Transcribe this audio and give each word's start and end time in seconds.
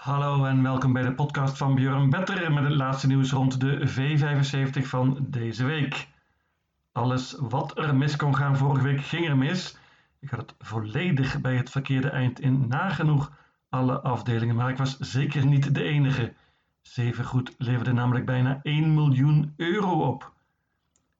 Hallo 0.00 0.44
en 0.44 0.62
welkom 0.62 0.92
bij 0.92 1.02
de 1.02 1.12
podcast 1.14 1.56
van 1.56 1.74
Björn 1.74 2.10
Better 2.10 2.52
met 2.52 2.64
het 2.64 2.72
laatste 2.72 3.06
nieuws 3.06 3.30
rond 3.30 3.60
de 3.60 3.88
V75 3.88 4.82
van 4.82 5.16
deze 5.20 5.64
week. 5.64 6.08
Alles 6.92 7.36
wat 7.38 7.78
er 7.78 7.96
mis 7.96 8.16
kon 8.16 8.36
gaan 8.36 8.56
vorige 8.56 8.84
week 8.84 9.00
ging 9.00 9.28
er 9.28 9.36
mis. 9.36 9.78
Ik 10.20 10.30
had 10.30 10.40
het 10.40 10.54
volledig 10.58 11.40
bij 11.40 11.56
het 11.56 11.70
verkeerde 11.70 12.10
eind 12.10 12.40
in 12.40 12.68
nagenoeg 12.68 13.32
alle 13.68 14.00
afdelingen, 14.00 14.54
maar 14.54 14.70
ik 14.70 14.76
was 14.76 14.98
zeker 14.98 15.46
niet 15.46 15.74
de 15.74 15.82
enige. 15.82 16.32
Zevengoed 16.80 17.54
leverde 17.58 17.92
namelijk 17.92 18.26
bijna 18.26 18.60
1 18.62 18.94
miljoen 18.94 19.54
euro 19.56 20.06
op. 20.06 20.32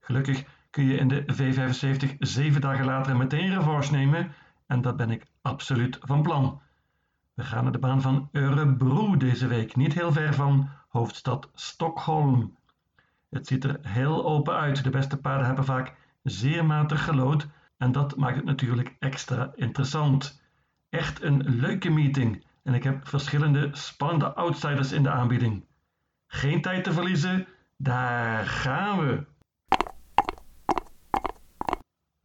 Gelukkig 0.01 0.45
kun 0.71 0.85
je 0.85 0.97
in 0.97 1.09
de 1.09 1.25
V75 1.25 2.19
zeven 2.19 2.61
dagen 2.61 2.85
later 2.85 3.17
meteen 3.17 3.55
revanche 3.55 3.93
nemen 3.93 4.33
en 4.67 4.81
dat 4.81 4.97
ben 4.97 5.11
ik 5.11 5.27
absoluut 5.43 5.99
van 6.01 6.23
plan. 6.23 6.61
We 7.41 7.47
gaan 7.47 7.63
naar 7.63 7.73
de 7.73 7.79
baan 7.79 8.03
van 8.03 8.29
Örebro 8.33 9.17
deze 9.17 9.47
week, 9.47 9.77
niet 9.77 9.95
heel 9.95 10.13
ver 10.13 10.35
van 10.35 10.69
hoofdstad 10.89 11.51
Stockholm. 11.55 12.57
Het 13.31 13.47
ziet 13.47 13.65
er 13.65 13.79
heel 13.83 14.25
open 14.25 14.55
uit. 14.55 14.85
De 14.85 14.91
beste 14.91 15.17
paarden 15.17 15.47
hebben 15.47 15.65
vaak 15.65 15.95
zeer 16.23 16.65
matig 16.65 17.05
gelood 17.05 17.49
en 17.77 17.93
dat 17.93 18.17
maakt 18.17 18.37
het 18.37 18.45
natuurlijk 18.45 18.97
extra 18.99 19.53
interessant. 19.55 20.43
Echt 20.89 21.23
een 21.23 21.43
leuke 21.47 21.91
meeting 21.91 22.45
en 22.63 22.75
ik 22.75 22.83
heb 22.83 23.09
verschillende 23.09 23.69
spannende 23.73 24.35
outsiders 24.35 24.93
in 24.93 25.03
de 25.03 25.11
aanbieding. 25.11 25.65
Geen 26.27 26.63
tijd 26.63 26.85
te 26.85 26.93
verliezen, 26.93 27.47
daar 27.77 28.47
gaan 28.47 28.99
we! 28.99 29.25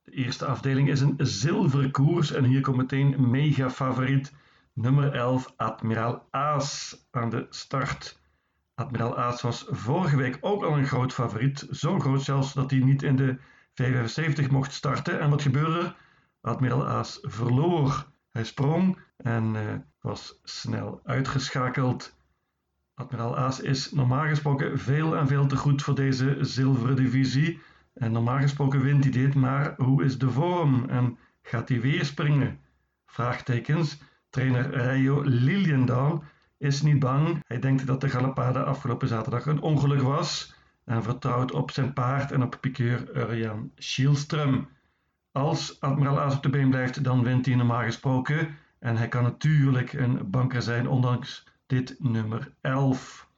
De 0.02 0.12
eerste 0.12 0.46
afdeling 0.46 0.90
is 0.90 1.02
een 1.02 1.16
zilveren 1.18 1.92
koers 1.92 2.32
en 2.32 2.44
hier 2.44 2.62
komt 2.62 2.78
meteen 2.78 3.30
mega 3.30 3.70
favoriet 3.70 4.34
nummer 4.76 5.14
11 5.14 5.54
Admiraal 5.56 6.28
Aas 6.32 6.98
aan 7.12 7.30
de 7.30 7.46
start. 7.50 8.20
Admiraal 8.74 9.18
Aas 9.18 9.42
was 9.42 9.66
vorige 9.70 10.18
week 10.18 10.38
ook 10.42 10.64
al 10.64 10.78
een 10.78 10.88
groot 10.88 11.14
favoriet, 11.14 11.68
zo 11.72 12.00
groot 12.00 12.22
zelfs 12.22 12.54
dat 12.54 12.72
hij 12.72 12.80
niet 12.80 13.04
in 13.04 13.16
de 13.16 13.38
75 13.74 14.50
mocht 14.50 14.74
starten. 14.74 15.20
En 15.20 15.30
wat 15.30 15.42
gebeurde 15.42 15.96
Admiraal 16.42 16.88
Aas 16.88 17.20
verloor. 17.22 18.14
Hij 18.30 18.44
sprong 18.44 19.00
en 19.18 19.56
uh, 19.56 19.74
was 20.00 20.40
snel 20.44 21.02
uitgeschakeld. 21.04 22.16
Admiraal 22.94 23.38
Aas 23.38 23.60
is 23.60 23.92
normaal 23.92 24.28
gesproken 24.28 24.80
veel 24.80 25.16
en 25.18 25.28
veel 25.28 25.48
te 25.48 25.58
goed 25.58 25.82
voor 25.82 25.96
deze 25.96 26.38
zilveren 26.42 26.96
divisie. 26.96 27.62
En 27.94 28.12
normaal 28.12 28.40
gesproken 28.40 28.82
wint 28.82 29.04
hij 29.04 29.12
dit, 29.12 29.36
maar 29.36 29.74
hoe 29.78 30.04
is 30.04 30.18
de 30.18 30.30
vorm 30.30 30.90
en 30.90 31.18
gaat 31.42 31.70
hij 31.70 31.82
weer 31.82 32.06
springen? 32.06 32.60
Vraagtekens. 33.06 33.98
Trainer 34.36 34.74
Rayo 34.74 35.22
Liliendaal 35.22 36.24
is 36.58 36.82
niet 36.82 37.00
bang. 37.00 37.44
Hij 37.48 37.60
denkt 37.60 37.88
dat 37.88 38.02
de 38.02 38.10
Galapade 38.10 38.64
afgelopen 38.64 39.08
zaterdag 39.08 39.46
een 39.46 39.62
ongeluk 39.62 40.02
was 40.02 40.56
en 40.86 41.04
vertrouwt 41.04 41.52
op 41.52 41.72
zijn 41.72 41.94
paard 41.94 42.32
en 42.32 42.44
op 42.44 42.58
pikeur 42.62 43.18
Urjan 43.18 43.72
Schielström. 43.76 44.68
Als 45.32 45.80
Admiraal 45.80 46.20
Aas 46.20 46.36
op 46.36 46.44
de 46.44 46.50
been 46.50 46.70
blijft, 46.70 47.04
dan 47.04 47.24
wint 47.24 47.46
hij 47.46 47.56
normaal 47.56 47.84
gesproken. 47.84 48.58
En 48.80 48.98
hij 48.98 49.08
kan 49.08 49.24
natuurlijk 49.24 49.94
een 49.94 50.30
banker 50.30 50.62
zijn, 50.62 50.88
ondanks 50.88 51.48
dit 51.66 51.96
nummer 52.00 52.54
11. 52.62 53.30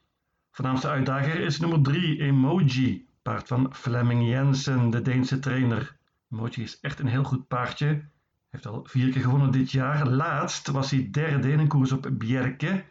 Voornaamste 0.50 0.88
uitdager 0.88 1.40
is 1.40 1.60
nummer 1.60 1.82
3, 1.82 2.20
Emoji, 2.20 3.06
paard 3.22 3.48
van 3.48 3.74
Flemming 3.74 4.28
Jensen, 4.28 4.90
de 4.90 5.02
Deense 5.02 5.38
trainer. 5.38 5.96
Emoji 6.30 6.62
is 6.62 6.80
echt 6.80 6.98
een 6.98 7.06
heel 7.06 7.24
goed 7.24 7.48
paardje. 7.48 8.02
Heeft 8.48 8.66
al 8.66 8.84
vier 8.84 9.12
keer 9.12 9.22
gewonnen 9.22 9.50
dit 9.52 9.70
jaar. 9.70 10.08
Laatst 10.08 10.68
was 10.68 10.90
hij 10.90 11.08
derde 11.10 11.52
in 11.52 11.58
een 11.58 11.68
koers 11.68 11.92
op 11.92 12.10
Bjerke, 12.12 12.84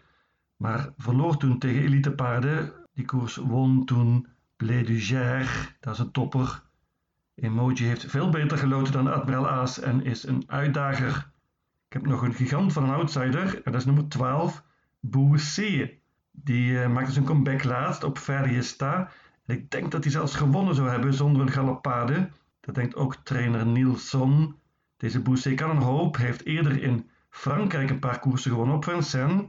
maar 0.55 0.93
verloor 0.97 1.37
toen 1.37 1.59
tegen 1.59 1.81
elitepaarden. 1.81 2.73
Die 2.93 3.05
koers 3.05 3.35
won 3.35 3.85
toen 3.85 4.27
Blé 4.57 4.83
du 4.83 4.99
dat 5.79 5.93
is 5.93 5.99
een 5.99 6.11
topper. 6.11 6.63
Emoji 7.35 7.85
heeft 7.85 8.05
veel 8.05 8.29
beter 8.29 8.57
geloten 8.57 8.93
dan 8.93 9.13
Admiral 9.13 9.49
Aas 9.49 9.79
en 9.79 10.03
is 10.03 10.23
een 10.23 10.43
uitdager. 10.47 11.31
Ik 11.87 11.93
heb 11.93 12.05
nog 12.05 12.21
een 12.21 12.33
gigant 12.33 12.73
van 12.73 12.83
een 12.83 12.95
outsider 12.95 13.55
en 13.55 13.71
dat 13.71 13.75
is 13.81 13.85
nummer 13.85 14.07
12, 14.07 14.63
Boussé. 14.99 15.91
Die 16.31 16.71
uh, 16.71 16.87
maakte 16.87 17.11
zijn 17.11 17.25
comeback 17.25 17.63
laatst 17.63 18.03
op 18.03 18.17
Ferriesta. 18.17 19.11
En 19.45 19.55
ik 19.55 19.71
denk 19.71 19.91
dat 19.91 20.03
hij 20.03 20.11
zelfs 20.11 20.35
gewonnen 20.35 20.75
zou 20.75 20.89
hebben 20.89 21.13
zonder 21.13 21.41
een 21.41 21.51
galopade. 21.51 22.29
Dat 22.59 22.75
denkt 22.75 22.95
ook 22.95 23.15
trainer 23.15 23.65
Nielsen. 23.65 24.55
Deze 24.97 25.21
Boussé 25.21 25.53
kan 25.53 25.69
een 25.69 25.81
hoop, 25.81 26.17
heeft 26.17 26.45
eerder 26.45 26.83
in 26.83 27.09
Frankrijk 27.29 27.89
een 27.89 27.99
paar 27.99 28.19
koersen 28.19 28.51
gewonnen 28.51 28.75
op 28.75 28.83
Vincennes. 28.83 29.45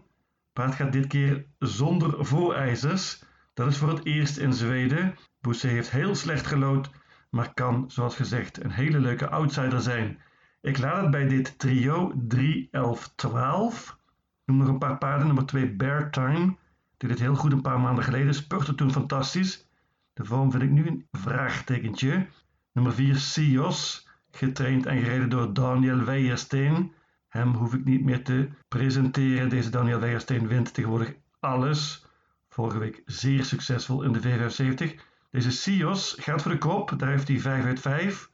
Paard 0.52 0.74
gaat 0.74 0.92
dit 0.92 1.06
keer 1.06 1.46
zonder 1.58 2.26
voorijzers. 2.26 3.22
Dat 3.54 3.68
is 3.68 3.78
voor 3.78 3.88
het 3.88 4.04
eerst 4.04 4.36
in 4.36 4.52
Zweden. 4.52 5.14
Boussé 5.40 5.68
heeft 5.68 5.90
heel 5.90 6.14
slecht 6.14 6.46
gelood, 6.46 6.90
maar 7.30 7.54
kan, 7.54 7.90
zoals 7.90 8.16
gezegd, 8.16 8.64
een 8.64 8.70
hele 8.70 9.00
leuke 9.00 9.28
outsider 9.28 9.80
zijn. 9.80 10.18
Ik 10.60 10.78
laat 10.78 11.02
het 11.02 11.10
bij 11.10 11.28
dit 11.28 11.58
trio 11.58 12.12
3, 12.16 12.68
11, 12.70 13.12
12. 13.14 13.98
Noem 14.44 14.56
nog 14.56 14.68
een 14.68 14.78
paar 14.78 14.98
paarden. 14.98 15.26
Nummer 15.26 15.46
2 15.46 15.76
Bear 15.76 16.10
Time. 16.10 16.56
Die 16.96 17.08
dit 17.08 17.18
heel 17.18 17.34
goed 17.34 17.52
een 17.52 17.62
paar 17.62 17.80
maanden 17.80 18.04
geleden. 18.04 18.34
Spurte 18.34 18.74
toen 18.74 18.92
fantastisch. 18.92 19.68
De 20.12 20.24
vorm 20.24 20.50
vind 20.50 20.62
ik 20.62 20.70
nu 20.70 20.86
een 20.86 21.06
vraagtekentje. 21.12 22.26
Nummer 22.72 22.92
4 22.92 23.16
Sios 23.16 24.07
getraind 24.38 24.86
en 24.86 24.98
gereden 24.98 25.28
door 25.28 25.54
Daniel 25.54 26.04
Weijersteen. 26.04 26.92
Hem 27.28 27.54
hoef 27.54 27.74
ik 27.74 27.84
niet 27.84 28.04
meer 28.04 28.24
te 28.24 28.48
presenteren. 28.68 29.48
Deze 29.48 29.70
Daniel 29.70 30.00
Weijersteen 30.00 30.48
wint 30.48 30.74
tegenwoordig 30.74 31.14
alles. 31.40 32.06
Vorige 32.48 32.78
week 32.78 33.02
zeer 33.06 33.44
succesvol 33.44 34.02
in 34.02 34.12
de 34.12 34.20
V75. 34.20 35.00
Deze 35.30 35.50
Sios 35.50 36.16
gaat 36.18 36.42
voor 36.42 36.50
de 36.52 36.58
kop, 36.58 36.94
daar 36.96 37.08
heeft 37.08 37.28
hij 37.28 37.38
5 37.38 37.64
uit 37.64 37.80
5. 37.80 38.30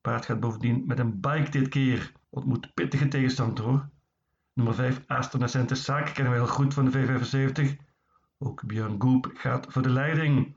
Paard 0.00 0.24
gaat 0.24 0.40
bovendien 0.40 0.84
met 0.86 0.98
een 0.98 1.20
bike 1.20 1.50
dit 1.50 1.68
keer. 1.68 2.12
Ontmoet 2.30 2.74
pittige 2.74 3.08
tegenstander 3.08 3.64
hoor. 3.64 3.88
Nummer 4.52 4.74
5 4.74 5.02
Astonacente 5.06 5.74
Saak 5.74 6.14
kennen 6.14 6.32
we 6.32 6.38
heel 6.38 6.48
goed 6.48 6.74
van 6.74 6.90
de 6.90 6.90
V75. 6.90 7.76
Ook 8.38 8.66
Björn 8.66 9.00
Goep 9.00 9.30
gaat 9.34 9.66
voor 9.68 9.82
de 9.82 9.90
leiding. 9.90 10.56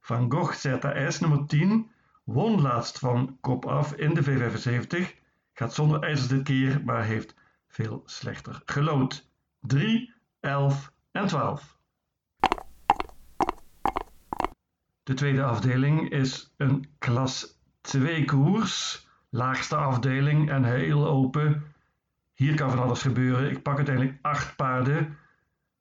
Van 0.00 0.32
Gogh 0.32 0.54
ZS 0.54 1.20
nummer 1.20 1.46
10 1.46 1.90
Won 2.32 2.60
laatst 2.60 2.98
van 2.98 3.38
kop 3.40 3.66
af 3.66 3.92
in 3.92 4.14
de 4.14 4.24
V75. 4.24 5.18
Gaat 5.52 5.74
zonder 5.74 6.02
ijzers 6.02 6.28
dit 6.28 6.42
keer, 6.42 6.82
maar 6.84 7.04
heeft 7.04 7.34
veel 7.68 8.02
slechter 8.04 8.62
gelood. 8.64 9.28
3, 9.60 10.14
11 10.40 10.92
en 11.10 11.26
12. 11.26 11.78
De 15.02 15.14
tweede 15.14 15.42
afdeling 15.42 16.10
is 16.10 16.54
een 16.56 16.88
klas 16.98 17.58
2 17.80 18.24
koers. 18.24 19.06
Laagste 19.28 19.76
afdeling 19.76 20.50
en 20.50 20.64
heel 20.64 21.06
open. 21.06 21.64
Hier 22.34 22.54
kan 22.54 22.70
van 22.70 22.82
alles 22.82 23.02
gebeuren. 23.02 23.50
Ik 23.50 23.62
pak 23.62 23.76
uiteindelijk 23.76 24.18
8 24.22 24.56
paarden. 24.56 25.18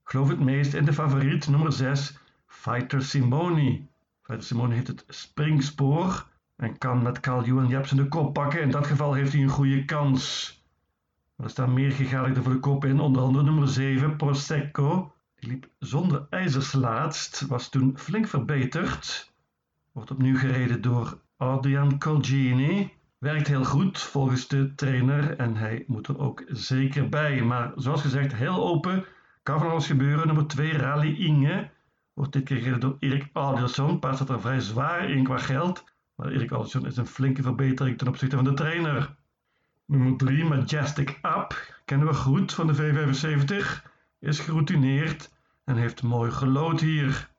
Geloof 0.03 0.27
het 0.27 0.39
meest 0.39 0.73
in 0.73 0.85
de 0.85 0.93
favoriet, 0.93 1.47
nummer 1.47 1.71
6, 1.71 2.17
Fighter 2.47 3.01
Simoni. 3.01 3.87
Fighter 4.21 4.43
Simoni 4.43 4.73
heeft 4.73 4.87
het 4.87 5.03
springspoor 5.07 6.27
en 6.59 6.77
kan 6.77 7.03
met 7.03 7.19
Carl 7.19 7.43
Johan 7.43 7.67
Jepsen 7.67 7.97
de 7.97 8.07
kop 8.07 8.33
pakken. 8.33 8.61
In 8.61 8.71
dat 8.71 8.87
geval 8.87 9.13
heeft 9.13 9.33
hij 9.33 9.41
een 9.41 9.49
goede 9.49 9.85
kans. 9.85 10.53
Er 11.37 11.49
staan 11.49 11.73
meer 11.73 11.91
gegadigden 11.91 12.43
voor 12.43 12.53
de 12.53 12.59
kop 12.59 12.85
in, 12.85 12.99
onder 12.99 13.21
andere 13.21 13.43
nummer 13.43 13.67
7, 13.67 14.15
Prosecco. 14.15 15.13
Die 15.35 15.49
liep 15.49 15.67
zonder 15.79 16.27
ijzers 16.29 16.73
laatst, 16.73 17.45
was 17.47 17.69
toen 17.69 17.97
flink 17.97 18.27
verbeterd. 18.27 19.31
Wordt 19.91 20.11
opnieuw 20.11 20.37
gereden 20.37 20.81
door 20.81 21.19
Adrian 21.37 21.99
Colgini. 21.99 22.93
Werkt 23.17 23.47
heel 23.47 23.65
goed 23.65 23.99
volgens 23.99 24.47
de 24.47 24.75
trainer 24.75 25.37
en 25.37 25.55
hij 25.55 25.83
moet 25.87 26.07
er 26.07 26.19
ook 26.19 26.43
zeker 26.47 27.09
bij. 27.09 27.41
Maar 27.41 27.71
zoals 27.75 28.01
gezegd, 28.01 28.33
heel 28.33 28.63
open. 28.67 29.05
Kan 29.43 29.59
van 29.59 29.69
alles 29.69 29.87
gebeuren. 29.87 30.27
Nummer 30.27 30.47
2, 30.47 30.77
Rally 30.77 31.15
Inge. 31.15 31.69
Wordt 32.13 32.33
dit 32.33 32.43
keer 32.43 32.57
gereden 32.57 32.79
door 32.79 32.97
Erik 32.99 33.29
Adelsson. 33.33 33.99
Paard 33.99 34.15
staat 34.15 34.29
er 34.29 34.41
vrij 34.41 34.59
zwaar 34.59 35.09
in 35.09 35.23
qua 35.23 35.37
geld. 35.37 35.83
Maar 36.19 36.31
Erik 36.31 36.51
Alsson 36.51 36.85
is 36.85 36.97
een 36.97 37.07
flinke 37.07 37.41
verbetering 37.41 37.97
ten 37.97 38.07
opzichte 38.07 38.35
van 38.35 38.45
de 38.45 38.53
trainer. 38.53 39.15
Nummer 39.85 40.17
3, 40.17 40.43
Majestic 40.43 41.19
Up, 41.21 41.81
kennen 41.85 42.07
we 42.07 42.13
goed 42.13 42.53
van 42.53 42.67
de 42.67 42.75
V75. 42.75 43.87
Is 44.19 44.39
geroutineerd 44.39 45.31
en 45.65 45.75
heeft 45.75 46.03
mooi 46.03 46.31
gelood 46.31 46.79
hier. 46.79 47.29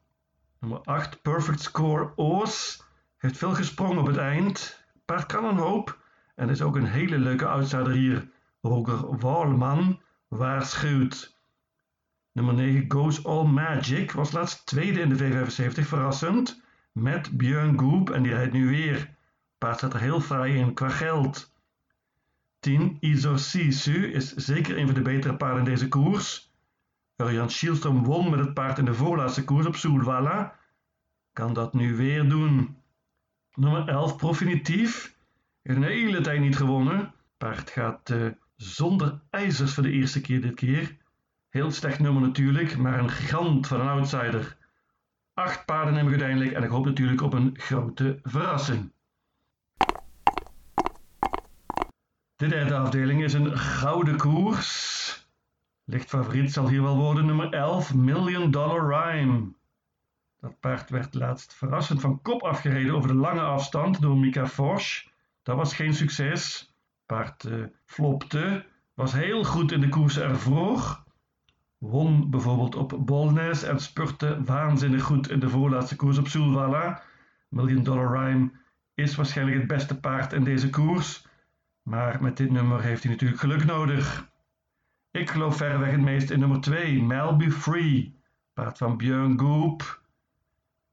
Nummer 0.60 0.80
8, 0.80 1.22
Perfect 1.22 1.60
Score 1.60 2.12
Oos. 2.16 2.84
Heeft 3.16 3.36
veel 3.36 3.54
gesprongen 3.54 3.98
op 3.98 4.06
het 4.06 4.16
eind. 4.16 4.84
Paard 5.04 5.26
kan 5.26 5.44
een 5.44 5.56
hoop. 5.56 5.98
En 6.34 6.48
is 6.48 6.62
ook 6.62 6.76
een 6.76 6.86
hele 6.86 7.18
leuke 7.18 7.46
outsider 7.46 7.92
hier. 7.92 8.28
Roger 8.60 9.18
Walman 9.18 10.00
waarschuwt. 10.28 11.36
Nummer 12.32 12.54
9, 12.54 12.84
Goes 12.88 13.24
All 13.24 13.44
Magic. 13.44 14.12
Was 14.12 14.32
laatst 14.32 14.66
tweede 14.66 15.00
in 15.00 15.08
de 15.08 15.18
V75, 15.18 15.80
verrassend 15.80 16.62
met 17.00 17.37
Björn 17.37 17.79
Goop 17.79 18.11
en 18.11 18.23
die 18.23 18.32
rijdt 18.32 18.52
nu 18.52 18.69
weer. 18.69 19.14
Paard 19.58 19.76
staat 19.76 19.94
er 19.94 20.00
heel 20.00 20.20
fraai 20.20 20.56
in 20.56 20.75
qua 20.75 20.88
geld. 20.88 21.52
10 22.58 22.97
Isor 23.00 23.38
Sisu 23.38 24.12
is 24.12 24.35
zeker 24.35 24.79
een 24.79 24.87
van 24.87 24.94
de 24.94 25.02
betere 25.02 25.37
paarden 25.37 25.58
in 25.58 25.64
deze 25.64 25.88
koers. 25.88 26.52
Urjan 27.17 27.50
Schielström 27.50 28.05
won 28.05 28.31
met 28.31 28.38
het 28.38 28.55
paard 28.55 28.79
in 28.79 28.85
de 28.85 28.94
voorlaatste 28.94 29.44
koers 29.44 29.67
op 29.67 29.76
Soelwalla. 29.76 30.58
Kan 31.32 31.52
dat 31.52 31.75
nu 31.75 31.97
weer 31.97 32.29
doen. 32.29 32.76
Nummer 33.55 33.88
11 33.88 34.17
Profinitief. 34.17 35.17
Heeft 35.62 35.79
een 35.79 35.85
hele 35.85 36.20
tijd 36.20 36.41
niet 36.41 36.56
gewonnen. 36.56 37.12
Paard 37.37 37.70
gaat 37.70 38.11
uh, 38.11 38.26
zonder 38.56 39.20
ijzers 39.31 39.75
voor 39.75 39.82
de 39.82 39.91
eerste 39.91 40.20
keer 40.20 40.41
dit 40.41 40.55
keer. 40.55 40.97
Heel 41.49 41.70
slecht 41.70 41.99
nummer 41.99 42.23
natuurlijk, 42.23 42.76
maar 42.76 42.99
een 42.99 43.11
gigant 43.11 43.67
van 43.67 43.81
een 43.81 43.88
outsider. 43.88 44.56
Acht 45.40 45.64
paarden 45.64 45.94
hebben 45.94 46.12
uiteindelijk 46.12 46.52
en 46.52 46.62
ik 46.62 46.70
hoop 46.70 46.84
natuurlijk 46.84 47.22
op 47.22 47.32
een 47.32 47.54
grote 47.58 48.19
verrassing. 48.22 48.92
De 52.37 52.46
derde 52.46 52.76
afdeling 52.76 53.22
is 53.22 53.32
een 53.32 53.58
gouden 53.58 54.16
koers. 54.16 55.28
Licht 55.84 56.08
favoriet 56.08 56.52
zal 56.52 56.69
hier 56.69 56.82
wel 56.82 56.96
worden 56.96 57.26
nummer 57.26 57.52
11, 57.52 57.94
Million 57.94 58.50
Dollar 58.50 58.88
Rhyme. 58.88 59.52
Dat 60.40 60.60
paard 60.60 60.90
werd 60.90 61.14
laatst 61.14 61.54
verrassend 61.54 62.00
van 62.00 62.22
kop 62.22 62.42
afgereden 62.42 62.94
over 62.94 63.08
de 63.08 63.14
lange 63.14 63.40
afstand 63.40 64.00
door 64.00 64.16
Mika 64.16 64.46
Forsch. 64.46 65.06
Dat 65.42 65.56
was 65.56 65.75
geen 65.75 65.94
succes. 65.94 66.75
Paard 67.06 67.44
uh, 67.44 67.64
flopte, 67.84 68.66
was 68.94 69.12
heel 69.12 69.44
goed 69.44 69.72
in 69.72 69.81
de 69.81 69.88
koers 69.88 70.19
ervoor. 70.19 71.04
Won 71.80 72.30
bijvoorbeeld 72.30 72.74
op 72.74 73.06
Bolnes 73.06 73.62
en 73.62 73.80
spurte 73.80 74.42
waanzinnig 74.44 75.02
goed 75.02 75.30
in 75.30 75.40
de 75.40 75.48
voorlaatste 75.48 75.96
koers 75.96 76.18
op 76.18 76.28
Soelwalla. 76.28 77.02
Million 77.48 77.82
Dollar 77.82 78.18
Rhyme 78.18 78.50
is 78.94 79.14
waarschijnlijk 79.14 79.58
het 79.58 79.66
beste 79.66 80.00
paard 80.00 80.32
in 80.32 80.44
deze 80.44 80.70
koers. 80.70 81.26
Maar 81.82 82.22
met 82.22 82.36
dit 82.36 82.50
nummer 82.50 82.82
heeft 82.82 83.02
hij 83.02 83.12
natuurlijk 83.12 83.40
geluk 83.40 83.64
nodig. 83.64 84.30
Ik 85.10 85.30
geloof 85.30 85.56
verreweg 85.56 85.90
het 85.90 86.00
meest 86.00 86.30
in 86.30 86.38
nummer 86.38 86.60
2, 86.60 87.02
Melby 87.02 87.50
Free. 87.50 88.18
Paard 88.52 88.78
van 88.78 88.96
Björn 88.96 89.38
Goop. 89.38 90.02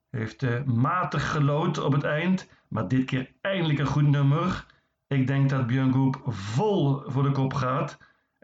Heeft 0.10 0.44
uh, 0.44 0.64
matig 0.64 1.32
gelood 1.32 1.78
op 1.78 1.92
het 1.92 2.04
eind, 2.04 2.50
maar 2.68 2.88
dit 2.88 3.06
keer 3.06 3.32
eindelijk 3.42 3.80
een 3.80 3.86
goed 3.86 4.08
nummer. 4.08 4.66
Ik 5.08 5.28
denk 5.28 5.50
dat 5.50 5.68
Björn 5.68 5.94
Goop 5.94 6.22
vol 6.26 7.04
voor 7.06 7.24
de 7.24 7.32
kop 7.32 7.54
gaat 7.54 7.98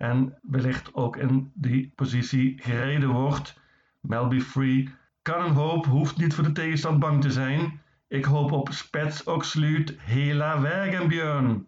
en 0.03 0.38
wellicht 0.41 0.94
ook 0.94 1.17
in 1.17 1.51
die 1.53 1.91
positie 1.95 2.59
gereden 2.61 3.09
wordt. 3.09 3.59
Melby 4.00 4.39
Free 4.39 4.89
kan 5.21 5.45
een 5.45 5.53
hoop, 5.53 5.85
hoeft 5.85 6.17
niet 6.17 6.33
voor 6.33 6.44
de 6.44 6.51
tegenstand 6.51 7.00
bang 7.00 7.21
te 7.21 7.31
zijn. 7.31 7.81
Ik 8.07 8.25
hoop 8.25 8.51
op 8.51 8.69
Spets 8.71 9.23
Oxluut, 9.23 9.95
Hela 10.00 10.57
Björn. 11.07 11.67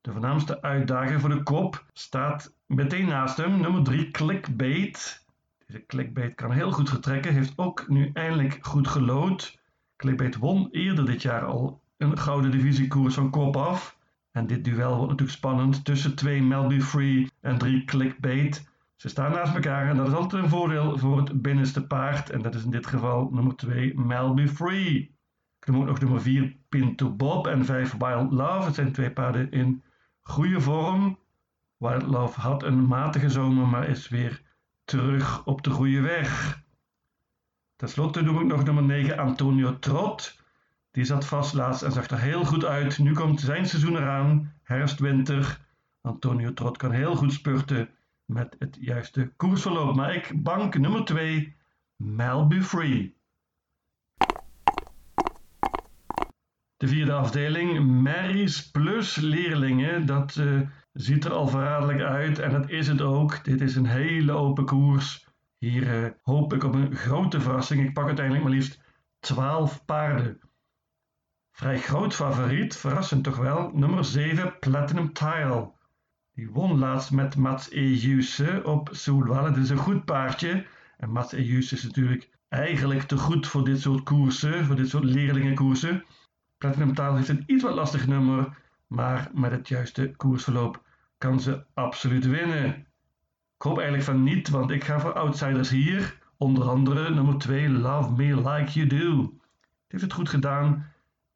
De 0.00 0.12
voornaamste 0.12 0.62
uitdager 0.62 1.20
voor 1.20 1.28
de 1.28 1.42
kop 1.42 1.84
staat 1.92 2.54
meteen 2.66 3.06
naast 3.06 3.36
hem, 3.36 3.60
nummer 3.60 3.82
3, 3.82 4.10
Clickbait. 4.10 5.24
Deze 5.66 5.86
Clickbait 5.86 6.34
kan 6.34 6.52
heel 6.52 6.72
goed 6.72 6.88
getrekken, 6.88 7.32
heeft 7.32 7.52
ook 7.56 7.88
nu 7.88 8.10
eindelijk 8.12 8.58
goed 8.62 8.88
gelood. 8.88 9.58
Clickbait 9.96 10.36
won 10.36 10.68
eerder 10.70 11.06
dit 11.06 11.22
jaar 11.22 11.44
al 11.44 11.80
een 11.96 12.18
gouden 12.18 12.50
divisiekoers 12.50 13.14
van 13.14 13.30
kop 13.30 13.56
af. 13.56 13.98
En 14.32 14.46
dit 14.46 14.64
duel 14.64 14.96
wordt 14.96 15.10
natuurlijk 15.10 15.38
spannend 15.38 15.84
tussen 15.84 16.14
twee 16.14 16.42
Melby 16.42 16.80
Free 16.80 17.30
en 17.40 17.58
drie 17.58 17.84
Clickbait. 17.84 18.68
Ze 18.96 19.08
staan 19.08 19.32
naast 19.32 19.54
elkaar 19.54 19.88
en 19.88 19.96
dat 19.96 20.06
is 20.06 20.14
altijd 20.14 20.42
een 20.42 20.48
voordeel 20.48 20.98
voor 20.98 21.18
het 21.18 21.42
binnenste 21.42 21.86
paard. 21.86 22.30
En 22.30 22.42
dat 22.42 22.54
is 22.54 22.64
in 22.64 22.70
dit 22.70 22.86
geval 22.86 23.30
nummer 23.30 23.56
2 23.56 24.00
Melby 24.00 24.46
Free. 24.46 25.14
Ik 25.60 25.66
noem 25.66 25.80
ook 25.80 25.86
nog 25.86 26.00
nummer 26.00 26.20
4 26.20 26.56
Pinto 26.68 27.10
Bob 27.10 27.46
en 27.46 27.64
5 27.64 27.96
Wild 27.98 28.32
Love. 28.32 28.66
Het 28.66 28.74
zijn 28.74 28.92
twee 28.92 29.10
paarden 29.10 29.50
in 29.50 29.82
goede 30.20 30.60
vorm. 30.60 31.18
Wild 31.76 32.02
Love 32.02 32.40
had 32.40 32.62
een 32.62 32.86
matige 32.86 33.30
zomer, 33.30 33.66
maar 33.66 33.88
is 33.88 34.08
weer 34.08 34.42
terug 34.84 35.44
op 35.44 35.62
de 35.62 35.70
goede 35.70 36.00
weg. 36.00 36.62
Ten 37.76 37.88
slotte 37.88 38.22
noem 38.22 38.40
ik 38.40 38.46
nog 38.46 38.64
nummer 38.64 38.82
9 38.82 39.18
Antonio 39.18 39.78
Trot. 39.78 40.39
Die 40.90 41.04
zat 41.04 41.26
vast 41.26 41.54
laatst 41.54 41.82
en 41.82 41.92
zag 41.92 42.10
er 42.10 42.20
heel 42.20 42.44
goed 42.44 42.64
uit. 42.64 42.98
Nu 42.98 43.12
komt 43.12 43.40
zijn 43.40 43.66
seizoen 43.66 43.96
eraan, 43.96 44.52
herfst-winter. 44.62 45.60
Antonio 46.00 46.52
Trot 46.52 46.76
kan 46.76 46.90
heel 46.90 47.14
goed 47.14 47.32
spurten 47.32 47.88
met 48.24 48.56
het 48.58 48.76
juiste 48.80 49.32
koersverloop. 49.36 49.94
Maar 49.96 50.14
ik 50.14 50.42
bank 50.42 50.78
nummer 50.78 51.04
2, 51.04 51.56
Melby 51.96 52.60
Free. 52.60 53.18
De 56.76 56.88
vierde 56.88 57.12
afdeling, 57.12 58.02
Mary's 58.02 58.70
Plus 58.70 59.16
leerlingen. 59.16 60.06
Dat 60.06 60.36
uh, 60.36 60.60
ziet 60.92 61.24
er 61.24 61.32
al 61.32 61.48
verraderlijk 61.48 62.00
uit 62.00 62.38
en 62.38 62.50
dat 62.50 62.70
is 62.70 62.88
het 62.88 63.00
ook. 63.00 63.44
Dit 63.44 63.60
is 63.60 63.76
een 63.76 63.86
hele 63.86 64.32
open 64.32 64.64
koers. 64.64 65.28
Hier 65.58 66.02
uh, 66.02 66.10
hoop 66.22 66.52
ik 66.52 66.64
op 66.64 66.74
een 66.74 66.96
grote 66.96 67.40
verrassing. 67.40 67.84
Ik 67.84 67.92
pak 67.92 68.06
uiteindelijk 68.06 68.44
maar 68.44 68.54
liefst 68.54 68.80
12 69.18 69.84
paarden. 69.84 70.49
Vrij 71.60 71.78
groot 71.78 72.14
favoriet, 72.14 72.76
verrassend 72.76 73.24
toch 73.24 73.36
wel, 73.36 73.70
nummer 73.74 74.04
7 74.04 74.58
Platinum 74.60 75.12
Tile. 75.12 75.72
Die 76.34 76.50
won 76.50 76.78
laatst 76.78 77.10
met 77.10 77.36
Mats 77.36 77.70
Ejuse 77.70 78.62
op 78.64 78.88
Soelwallen. 78.92 79.52
Dit 79.52 79.62
is 79.62 79.70
een 79.70 79.76
goed 79.76 80.04
paardje. 80.04 80.66
En 80.96 81.10
Mats 81.10 81.32
Ejuse 81.32 81.74
is 81.74 81.82
natuurlijk 81.82 82.30
eigenlijk 82.48 83.02
te 83.02 83.16
goed 83.16 83.46
voor 83.46 83.64
dit 83.64 83.80
soort 83.80 84.02
koersen, 84.02 84.64
voor 84.64 84.76
dit 84.76 84.88
soort 84.88 85.04
leerlingenkoersen. 85.04 86.04
Platinum 86.58 86.94
Tile 86.94 87.16
heeft 87.16 87.28
een 87.28 87.44
iets 87.46 87.62
wat 87.62 87.74
lastig 87.74 88.06
nummer, 88.06 88.58
maar 88.86 89.30
met 89.34 89.50
het 89.50 89.68
juiste 89.68 90.14
koersverloop 90.16 90.82
kan 91.18 91.40
ze 91.40 91.64
absoluut 91.74 92.26
winnen. 92.26 92.66
Ik 93.56 93.62
hoop 93.62 93.76
eigenlijk 93.76 94.06
van 94.06 94.22
niet, 94.22 94.48
want 94.48 94.70
ik 94.70 94.84
ga 94.84 95.00
voor 95.00 95.12
outsiders 95.12 95.70
hier. 95.70 96.18
Onder 96.36 96.68
andere 96.68 97.10
nummer 97.10 97.38
2 97.38 97.68
Love 97.68 98.12
Me 98.12 98.50
Like 98.50 98.72
You 98.72 98.86
Do. 98.86 99.20
Het 99.20 99.88
heeft 99.88 100.02
het 100.02 100.12
goed 100.12 100.28
gedaan 100.28 100.88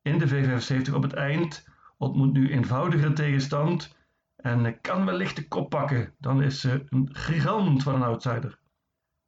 in 0.04 0.18
de 0.18 0.28
V75 0.28 0.94
op 0.94 1.02
het 1.02 1.12
eind. 1.12 1.68
Ontmoet 1.98 2.32
nu 2.32 2.50
eenvoudigere 2.50 3.12
tegenstand 3.12 3.96
en 4.36 4.80
kan 4.80 5.04
wellicht 5.04 5.36
de 5.36 5.48
kop 5.48 5.70
pakken. 5.70 6.14
Dan 6.18 6.42
is 6.42 6.60
ze 6.60 6.84
een 6.88 7.08
gigant 7.12 7.82
van 7.82 7.94
een 7.94 8.02
outsider. 8.02 8.58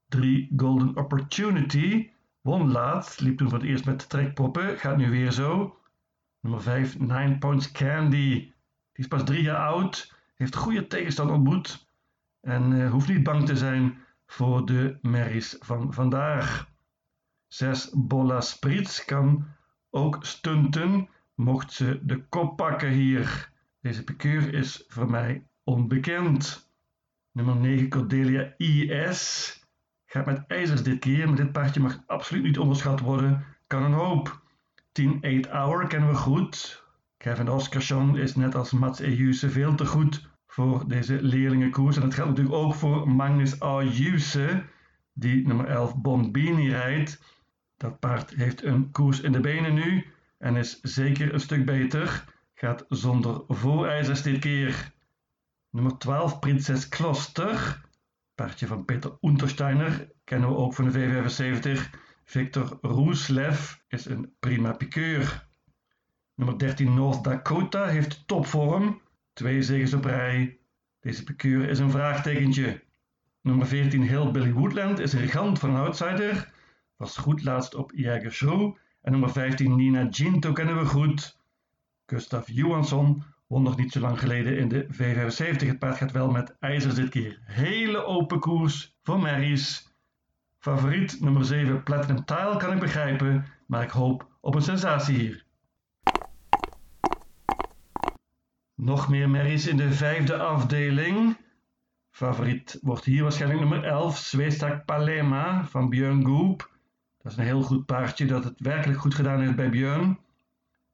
3 0.09 0.53
Golden 0.57 0.97
Opportunity 0.97 2.11
won 2.41 2.71
laatst, 2.71 3.21
liep 3.21 3.39
toen 3.39 3.49
voor 3.49 3.59
het 3.59 3.67
eerst 3.67 3.85
met 3.85 4.09
trekpoppen, 4.09 4.79
gaat 4.79 4.97
nu 4.97 5.11
weer 5.11 5.33
zo. 5.33 5.79
Nummer 6.41 6.63
5 6.63 6.99
Nine 6.99 7.39
Points 7.39 7.73
Candy. 7.73 8.53
Die 8.93 9.05
is 9.05 9.07
pas 9.07 9.25
drie 9.25 9.43
jaar 9.43 9.69
oud, 9.69 10.15
heeft 10.35 10.57
goede 10.57 10.87
tegenstand 10.87 11.31
ontmoet 11.31 11.89
en 12.41 12.73
uh, 12.73 12.91
hoeft 12.91 13.09
niet 13.09 13.23
bang 13.23 13.47
te 13.47 13.57
zijn 13.57 13.99
voor 14.27 14.67
de 14.67 14.99
merries 15.03 15.57
van 15.59 15.93
vandaag. 15.93 16.69
6 17.47 17.91
Bolla 17.95 18.41
Spritz 18.41 19.05
kan 19.05 19.47
ook 19.97 20.19
stunten, 20.21 21.09
mocht 21.35 21.73
ze 21.73 22.01
de 22.03 22.23
kop 22.29 22.57
pakken 22.57 22.91
hier. 22.91 23.51
Deze 23.81 24.05
pikeur 24.05 24.55
is 24.55 24.85
voor 24.89 25.11
mij 25.11 25.47
onbekend. 25.65 26.71
Nummer 27.33 27.57
9 27.57 27.89
Cordelia 27.89 28.55
IS 28.57 29.53
gaat 30.07 30.27
met 30.27 30.45
ijzers 30.47 30.83
dit 30.83 30.99
keer, 30.99 31.27
maar 31.27 31.37
dit 31.37 31.53
paardje 31.53 31.81
mag 31.81 32.03
absoluut 32.07 32.43
niet 32.43 32.59
onderschat 32.59 33.01
worden. 33.01 33.45
Kan 33.67 33.83
een 33.83 33.93
hoop. 33.93 34.43
10 34.93 35.19
8 35.23 35.47
Hour 35.47 35.87
kennen 35.87 36.09
we 36.09 36.15
goed. 36.15 36.85
Kevin 37.17 37.51
Oscarsson 37.51 38.17
is 38.17 38.35
net 38.35 38.55
als 38.55 38.73
Mats 38.73 39.01
Ejuse 39.01 39.51
veel 39.51 39.75
te 39.75 39.87
goed 39.87 40.29
voor 40.47 40.89
deze 40.89 41.23
leerlingenkoers. 41.23 41.97
En 41.97 42.03
dat 42.03 42.15
geldt 42.15 42.31
natuurlijk 42.31 42.57
ook 42.57 42.75
voor 42.75 43.09
Magnus 43.09 43.61
Ayuse, 43.61 44.65
die 45.13 45.47
nummer 45.47 45.67
11 45.67 45.97
Bombini 45.97 46.71
rijdt. 46.71 47.36
Dat 47.77 47.99
paard 47.99 48.31
heeft 48.31 48.65
een 48.65 48.91
koers 48.91 49.21
in 49.21 49.33
de 49.33 49.41
benen 49.41 49.75
nu 49.75 50.07
en 50.39 50.57
is 50.57 50.81
zeker 50.81 51.35
een 51.35 51.41
stuk 51.41 51.65
beter. 51.65 52.25
Gaat 52.55 52.85
zonder 52.89 53.43
voorijzers 53.49 54.23
dit 54.23 54.39
keer. 54.39 54.93
Nummer 55.71 55.99
12 55.99 56.39
Prinses 56.39 56.89
Kloster. 56.89 57.85
Paardje 58.35 58.67
van 58.67 58.85
Peter 58.85 59.19
Untersteiner 59.21 60.11
kennen 60.25 60.49
we 60.49 60.57
ook 60.57 60.75
van 60.75 60.91
de 60.91 61.23
V75. 61.23 61.99
Victor 62.25 62.79
Roeslev 62.81 63.75
is 63.89 64.05
een 64.05 64.35
prima 64.41 64.73
pikeur. 64.73 65.49
Nummer 66.35 66.59
13 66.59 66.95
North 66.95 67.25
Dakota 67.25 67.87
heeft 67.87 68.27
topvorm. 68.27 69.01
Twee 69.33 69.63
zegens 69.63 69.95
op 69.95 70.05
rij. 70.05 70.59
Deze 71.01 71.25
pikeur 71.25 71.69
is 71.69 71.79
een 71.79 71.91
vraagtekentje. 71.91 72.85
Nummer 73.41 73.67
14 73.67 74.03
Hillbilly 74.03 74.53
Woodland 74.53 74.99
is 74.99 75.13
een 75.13 75.21
gigant 75.21 75.59
van 75.59 75.71
een 75.71 75.85
outsider. 75.85 76.55
Was 76.97 77.17
goed 77.17 77.43
laatst 77.43 77.75
op 77.75 77.93
Jäger 77.95 78.33
Show. 78.33 78.77
En 79.03 79.13
nummer 79.13 79.31
15 79.31 79.77
Nina 79.77 80.07
Ginto 80.11 80.53
kennen 80.53 80.79
we 80.79 80.85
goed. 80.85 81.39
Gustav 82.07 82.49
Johansson 82.49 83.23
won 83.47 83.63
nog 83.63 83.77
niet 83.77 83.93
zo 83.93 84.01
lang 84.01 84.19
geleden 84.19 84.59
in 84.59 84.69
de 84.69 84.87
V75. 84.93 85.67
Het 85.67 85.79
paard 85.79 85.97
gaat 85.97 86.13
wel 86.13 86.31
met 86.31 86.57
ijzers 86.59 86.95
dit 86.95 87.09
keer. 87.09 87.39
Hele 87.45 88.05
open 88.05 88.41
koers 88.41 88.97
voor 89.03 89.19
Mary's. 89.19 89.95
Favoriet 90.59 91.21
nummer 91.21 91.45
7 91.45 91.83
Platinum 91.83 92.25
Tile 92.25 92.57
kan 92.57 92.73
ik 92.73 92.79
begrijpen, 92.81 93.47
maar 93.67 93.83
ik 93.83 93.91
hoop 93.91 94.29
op 94.41 94.55
een 94.55 94.63
sensatie 94.63 95.17
hier. 95.17 95.45
Nog 98.75 99.09
meer 99.09 99.31
merries 99.31 99.67
in 99.67 99.77
de 99.77 99.93
vijfde 99.93 100.37
afdeling. 100.37 101.37
Favoriet 102.11 102.79
wordt 102.83 103.05
hier 103.05 103.23
waarschijnlijk 103.23 103.61
nummer 103.61 103.85
11, 103.85 104.19
Zweestak 104.19 104.85
Palema 104.85 105.65
van 105.65 105.89
Björn 105.89 106.25
Goop. 106.27 106.76
Dat 107.27 107.35
is 107.35 107.41
een 107.41 107.51
heel 107.51 107.63
goed 107.63 107.87
paardje 107.87 108.27
dat 108.27 108.45
het 108.45 108.61
werkelijk 108.61 109.01
goed 109.01 109.15
gedaan 109.15 109.41
heeft 109.41 109.57
bij 109.57 109.71
Björn. 109.71 110.19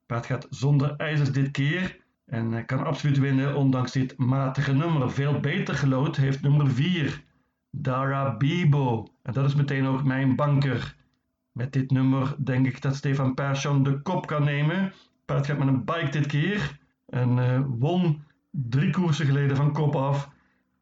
paard 0.07 0.27
gaat 0.27 0.47
zonder 0.51 0.97
ijzers 0.97 1.33
dit 1.33 1.51
keer 1.51 1.99
en 2.25 2.67
kan 2.67 2.85
absoluut 2.85 3.19
winnen 3.19 3.57
ondanks 3.57 3.93
dit 3.93 4.19
matige 4.19 4.73
nummer. 4.73 5.11
Veel 5.11 5.41
beter 5.41 5.75
gelood 5.75 6.17
heeft 6.17 6.43
nummer 6.43 6.71
4, 6.71 7.25
Dara 7.71 8.37
Bibo. 8.37 9.09
En 9.23 9.33
dat 9.33 9.45
is 9.45 9.55
meteen 9.55 9.87
ook 9.87 10.05
mijn 10.05 10.37
banker. 10.37 10.97
Met 11.53 11.73
dit 11.73 11.91
nummer 11.91 12.35
denk 12.39 12.67
ik 12.67 12.81
dat 12.83 12.97
Stefan 12.97 13.35
Persson 13.35 13.83
de 13.83 14.03
kop 14.03 14.27
kan 14.27 14.45
nemen. 14.45 14.93
Paard 15.25 15.47
gaat 15.47 15.59
met 15.59 15.69
een 15.69 15.85
bike 15.85 16.11
dit 16.11 16.27
keer 16.27 16.79
en 17.07 17.39
uh, 17.39 17.61
won 17.79 18.25
drie 18.51 18.91
koersen 18.91 19.27
geleden 19.27 19.57
van 19.57 19.73
kop 19.73 19.97
af. 19.97 20.31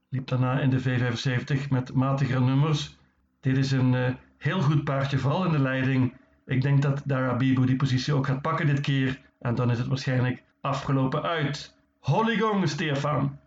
Liep 0.09 0.27
daarna 0.27 0.61
in 0.61 0.71
de 0.71 0.83
V75 0.83 1.69
met 1.71 1.93
matigere 1.93 2.41
nummers. 2.41 2.99
Dit 3.41 3.57
is 3.57 3.71
een 3.71 3.93
uh, 3.93 4.09
heel 4.41 4.61
goed 4.61 4.85
paardje, 4.85 5.19
vooral 5.19 5.45
in 5.45 5.53
de 5.53 5.59
leiding. 5.59 6.15
Ik 6.47 6.63
denk 6.63 6.83
dat 6.83 7.03
Darabibu 7.05 7.67
die 7.67 7.77
positie 7.77 8.15
ook 8.15 8.27
gaat 8.27 8.43
pakken 8.43 8.67
dit 8.67 8.81
keer. 8.81 9.21
En 9.39 9.55
dan 9.55 9.71
is 9.71 9.79
het 9.79 9.87
waarschijnlijk 9.87 10.43
afgelopen 10.61 11.23
uit. 11.23 11.77
Holygong, 11.99 12.69
Stefan. 12.69 13.39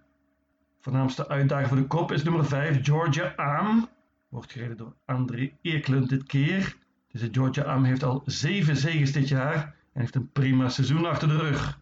Voornaamste 0.79 1.27
uitdager 1.27 1.67
voor 1.67 1.77
de 1.77 1.87
kop 1.87 2.11
is 2.11 2.23
nummer 2.23 2.45
5, 2.45 2.85
Georgia 2.85 3.33
Am. 3.35 3.89
Wordt 4.29 4.51
gereden 4.51 4.77
door 4.77 4.95
André 5.05 5.51
Eklund 5.61 6.09
dit 6.09 6.23
keer. 6.23 6.75
Deze 7.11 7.29
Georgia 7.31 7.63
Am 7.63 7.83
heeft 7.83 8.03
al 8.03 8.21
zeven 8.25 8.75
zegens 8.75 9.11
dit 9.11 9.27
jaar 9.27 9.75
en 9.93 10.01
heeft 10.01 10.15
een 10.15 10.31
prima 10.31 10.69
seizoen 10.69 11.05
achter 11.05 11.27
de 11.27 11.37
rug. 11.37 11.79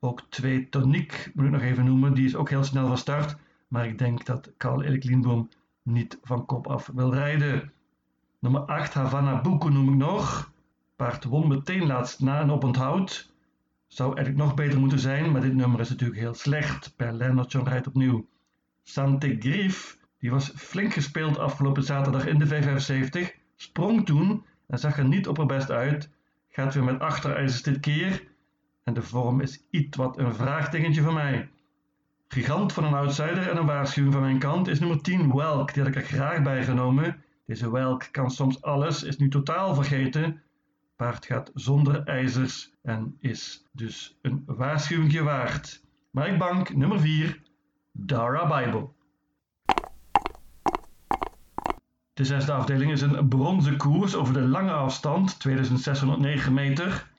Ook 0.00 0.22
twee 0.28 0.68
Toniek 0.68 1.30
moet 1.34 1.44
ik 1.44 1.50
nog 1.50 1.62
even 1.62 1.84
noemen, 1.84 2.14
die 2.14 2.24
is 2.24 2.36
ook 2.36 2.50
heel 2.50 2.64
snel 2.64 2.86
van 2.86 2.98
start. 2.98 3.36
Maar 3.68 3.86
ik 3.86 3.98
denk 3.98 4.24
dat 4.24 4.52
Karl 4.56 4.82
Erik 4.82 5.04
Lindboom 5.04 5.48
niet 5.82 6.18
van 6.22 6.46
kop 6.46 6.66
af 6.66 6.90
wil 6.94 7.14
rijden. 7.14 7.72
Nummer 8.44 8.60
8 8.60 8.94
Havana 8.94 9.40
Buku 9.40 9.70
noem 9.70 9.88
ik 9.88 9.94
nog. 9.94 10.52
Paard 10.96 11.24
won 11.24 11.48
meteen 11.48 11.86
laatst 11.86 12.20
na 12.20 12.40
een 12.40 12.50
oponthoud. 12.50 13.32
Zou 13.86 14.14
eigenlijk 14.16 14.44
nog 14.44 14.54
beter 14.54 14.78
moeten 14.78 14.98
zijn, 14.98 15.32
maar 15.32 15.40
dit 15.40 15.54
nummer 15.54 15.80
is 15.80 15.88
natuurlijk 15.88 16.20
heel 16.20 16.34
slecht. 16.34 16.96
Per 16.96 17.12
Lennartson 17.12 17.68
rijdt 17.68 17.86
opnieuw. 17.86 18.26
Sante 18.82 19.36
Grief, 19.38 19.98
die 20.18 20.30
was 20.30 20.52
flink 20.56 20.92
gespeeld 20.92 21.38
afgelopen 21.38 21.82
zaterdag 21.82 22.26
in 22.26 22.38
de 22.38 22.46
V75. 22.46 23.40
Sprong 23.56 24.06
toen 24.06 24.44
en 24.66 24.78
zag 24.78 24.98
er 24.98 25.04
niet 25.04 25.28
op 25.28 25.36
haar 25.36 25.46
best 25.46 25.70
uit. 25.70 26.10
Gaat 26.48 26.74
weer 26.74 26.84
met 26.84 27.00
achterijzers 27.00 27.62
dit 27.62 27.80
keer. 27.80 28.22
En 28.82 28.94
de 28.94 29.02
vorm 29.02 29.40
is 29.40 29.64
iets 29.70 29.96
wat 29.96 30.18
een 30.18 30.34
vraagtekentje 30.34 31.02
voor 31.02 31.14
mij. 31.14 31.50
Gigant 32.28 32.72
van 32.72 32.84
een 32.84 32.94
outsider 32.94 33.50
en 33.50 33.56
een 33.56 33.66
waarschuwing 33.66 34.12
van 34.14 34.22
mijn 34.22 34.38
kant 34.38 34.68
is 34.68 34.80
nummer 34.80 35.02
10 35.02 35.34
Welk. 35.34 35.74
Die 35.74 35.82
had 35.82 35.94
ik 35.94 36.02
er 36.02 36.08
graag 36.08 36.42
bij 36.42 36.64
genomen. 36.64 37.23
Deze 37.44 37.70
Welk 37.70 38.08
kan 38.10 38.30
soms 38.30 38.62
alles, 38.62 39.02
is 39.02 39.16
nu 39.16 39.28
totaal 39.28 39.74
vergeten. 39.74 40.42
Paard 40.96 41.26
gaat 41.26 41.50
zonder 41.54 42.02
ijzers 42.02 42.72
en 42.82 43.16
is 43.20 43.66
dus 43.72 44.18
een 44.22 44.42
waarschuwing 44.46 45.20
waard. 45.20 45.82
Mike 46.10 46.36
Bank, 46.36 46.74
nummer 46.76 47.00
4, 47.00 47.42
Dara 47.92 48.62
Bible. 48.62 48.88
De 52.12 52.24
zesde 52.24 52.52
afdeling 52.52 52.92
is 52.92 53.00
een 53.00 53.28
bronzen 53.28 53.76
koers 53.76 54.14
over 54.14 54.34
de 54.34 54.40
lange 54.40 54.72
afstand, 54.72 55.40
2609 55.40 56.54
meter. 56.54 57.10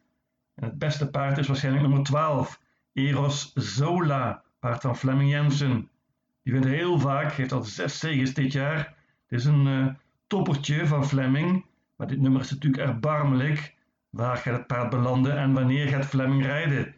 En 0.55 0.63
het 0.63 0.77
beste 0.77 1.09
paard 1.09 1.37
is 1.37 1.47
waarschijnlijk 1.47 1.85
nummer 1.85 2.03
12, 2.03 2.61
Eros 2.93 3.51
Zola, 3.53 4.43
paard 4.59 4.81
van 4.81 4.97
Fleming 4.97 5.29
Jensen. 5.29 5.89
Die 6.43 6.53
wint 6.53 6.65
heel 6.65 6.99
vaak, 6.99 7.31
heeft 7.31 7.51
al 7.51 7.63
zes 7.63 7.99
zegens 7.99 8.33
dit 8.33 8.51
jaar. 8.51 8.77
Het 9.27 9.39
is 9.39 9.45
een 9.45 9.65
uh, 9.65 9.93
toppertje 10.27 10.87
van 10.87 11.05
Fleming, 11.05 11.65
maar 11.95 12.07
dit 12.07 12.21
nummer 12.21 12.41
is 12.41 12.51
natuurlijk 12.51 12.83
erbarmelijk. 12.83 13.75
Waar 14.09 14.37
gaat 14.37 14.57
het 14.57 14.67
paard 14.67 14.89
belanden 14.89 15.37
en 15.37 15.53
wanneer 15.53 15.87
gaat 15.87 16.05
Fleming 16.05 16.43
rijden? 16.43 16.95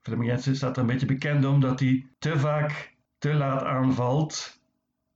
Fleming 0.00 0.30
Jensen 0.30 0.56
staat 0.56 0.76
er 0.76 0.82
een 0.82 0.88
beetje 0.88 1.06
bekend 1.06 1.44
om 1.44 1.60
dat 1.60 1.80
hij 1.80 2.06
te 2.18 2.38
vaak 2.38 2.94
te 3.18 3.34
laat 3.34 3.62
aanvalt. 3.62 4.60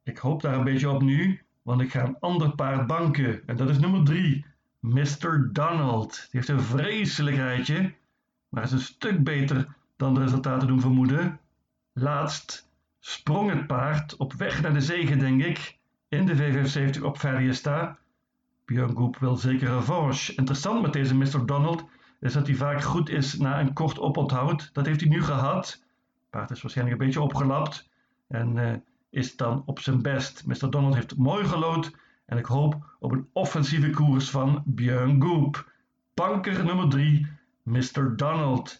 Ik 0.02 0.18
hoop 0.18 0.42
daar 0.42 0.54
een 0.54 0.64
beetje 0.64 0.90
op 0.90 1.02
nu, 1.02 1.42
want 1.62 1.80
ik 1.80 1.90
ga 1.90 2.04
een 2.04 2.18
ander 2.20 2.54
paard 2.54 2.86
banken. 2.86 3.42
En 3.46 3.56
dat 3.56 3.68
is 3.68 3.78
nummer 3.78 4.04
3, 4.04 4.44
Mr. 4.80 5.48
Donald. 5.52 6.12
Die 6.12 6.28
heeft 6.30 6.48
een 6.48 6.60
vreselijk 6.60 7.36
rijtje, 7.36 7.94
maar 8.48 8.62
is 8.62 8.72
een 8.72 8.80
stuk 8.80 9.24
beter 9.24 9.76
dan 9.96 10.14
de 10.14 10.20
resultaten 10.20 10.68
doen 10.68 10.80
vermoeden. 10.80 11.40
Laatst 11.92 12.70
sprong 12.98 13.50
het 13.50 13.66
paard 13.66 14.16
op 14.16 14.32
weg 14.32 14.62
naar 14.62 14.72
de 14.72 14.80
zegen, 14.80 15.18
denk 15.18 15.42
ik, 15.42 15.77
in 16.08 16.26
de 16.26 16.36
V75 16.36 17.02
op 17.02 17.18
Ferriesta. 17.18 17.98
Björn 18.64 18.96
Goep 18.96 19.16
wil 19.16 19.36
zeker 19.36 19.68
revanche. 19.68 20.34
Interessant 20.34 20.82
met 20.82 20.92
deze 20.92 21.14
Mr. 21.14 21.46
Donald 21.46 21.84
is 22.20 22.32
dat 22.32 22.46
hij 22.46 22.56
vaak 22.56 22.82
goed 22.82 23.08
is 23.08 23.38
na 23.38 23.60
een 23.60 23.72
kort 23.72 23.98
oponthoud. 23.98 24.70
Dat 24.72 24.86
heeft 24.86 25.00
hij 25.00 25.08
nu 25.08 25.22
gehad. 25.22 25.82
Paard 26.30 26.50
is 26.50 26.62
waarschijnlijk 26.62 27.00
een 27.00 27.06
beetje 27.06 27.20
opgelapt 27.20 27.88
en 28.28 28.56
uh, 28.56 28.72
is 29.10 29.36
dan 29.36 29.62
op 29.66 29.80
zijn 29.80 30.02
best. 30.02 30.46
Mr. 30.46 30.70
Donald 30.70 30.94
heeft 30.94 31.16
mooi 31.16 31.44
gelood 31.44 31.92
en 32.24 32.38
ik 32.38 32.46
hoop 32.46 32.96
op 32.98 33.12
een 33.12 33.28
offensieve 33.32 33.90
koers 33.90 34.30
van 34.30 34.62
Björn 34.66 35.22
Goop. 35.22 35.72
Banker 36.14 36.64
nummer 36.64 36.88
3, 36.88 37.26
Mr. 37.62 38.16
Donald. 38.16 38.70